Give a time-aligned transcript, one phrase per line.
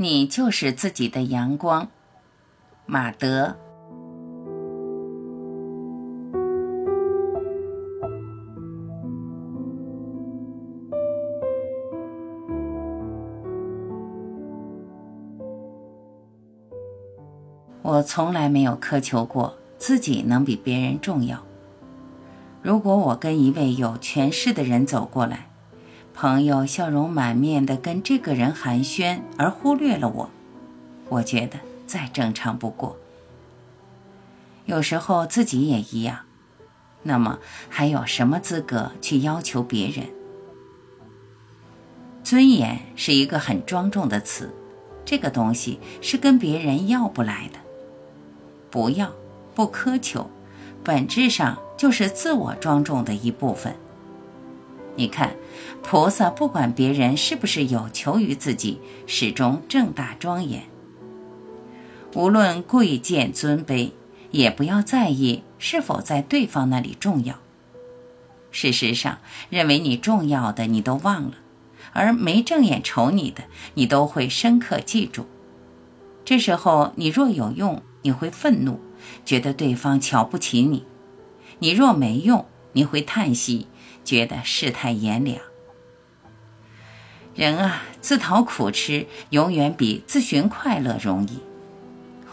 [0.00, 1.88] 你就是自己的阳光，
[2.86, 3.56] 马德。
[17.82, 21.42] 我从来没有苛求过自己能比别人重要。
[22.62, 25.50] 如果我跟一位有权势的人走过来，
[26.20, 30.30] 朋友笑容满面的跟这个人寒暄，而忽略了我，
[31.08, 32.98] 我觉得再正常不过。
[34.66, 36.22] 有时候自己也一样，
[37.04, 40.06] 那么还有什么资格去要求别人？
[42.24, 44.52] 尊严是一个很庄重的词，
[45.04, 47.60] 这个东西是跟别人要不来的。
[48.72, 49.12] 不要，
[49.54, 50.28] 不苛求，
[50.82, 53.76] 本质上就是自我庄重的一部分。
[54.96, 55.36] 你看，
[55.82, 60.64] 菩萨不管别人是不是有求于自己，始终正大庄严。
[62.14, 63.92] 无论贵贱尊卑，
[64.30, 67.38] 也不要在意是否在对方那里重要。
[68.50, 69.18] 事实上，
[69.50, 71.34] 认为你重要的你都忘了，
[71.92, 75.26] 而没正眼瞅你的，你都会深刻记住。
[76.24, 78.80] 这时候，你若有用，你会愤怒，
[79.24, 80.82] 觉得对方瞧不起你；
[81.60, 83.68] 你若没用，你会叹息。
[84.04, 85.38] 觉得世态炎凉，
[87.38, 91.38] 人啊，自讨苦吃永远比自寻快乐容易，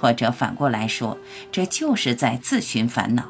[0.01, 1.19] 或者反过来说，
[1.51, 3.25] 这就是在自寻烦恼。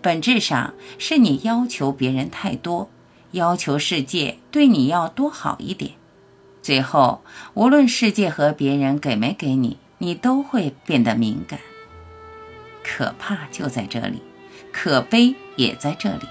[0.00, 2.88] 本质上是你要求别人太多，
[3.32, 5.94] 要求世界对你要多好一点，
[6.62, 11.58] 最后无论世界和别人给没给你，你都会变得敏感。
[12.84, 14.22] 可怕就在这里，
[14.72, 16.28] 可悲也在这里。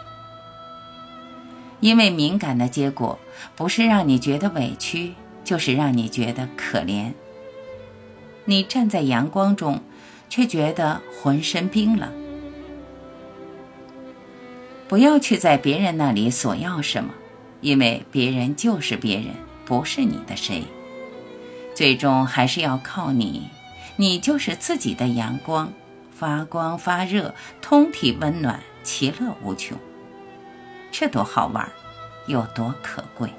[1.79, 3.19] 因为敏感的结果，
[3.55, 7.11] 不是让你觉得委屈，就是让你觉得可怜。
[8.45, 9.81] 你站在阳光中，
[10.29, 12.09] 却觉得浑身冰冷。
[14.87, 17.13] 不要去在别人那里索要什么，
[17.61, 19.27] 因为别人就是别人，
[19.65, 20.63] 不是你的谁。
[21.75, 23.49] 最终还是要靠你，
[23.97, 25.71] 你就是自己的阳光，
[26.11, 29.77] 发光发热，通体温暖，其乐无穷。
[30.91, 31.69] 这多好玩，
[32.25, 33.31] 有多可贵！